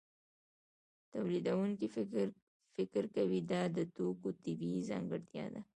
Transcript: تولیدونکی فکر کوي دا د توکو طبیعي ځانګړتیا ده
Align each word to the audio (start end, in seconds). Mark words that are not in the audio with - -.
تولیدونکی 1.11 1.87
فکر 2.75 3.03
کوي 3.15 3.39
دا 3.51 3.61
د 3.77 3.79
توکو 3.95 4.29
طبیعي 4.43 4.79
ځانګړتیا 4.89 5.45
ده 5.53 5.61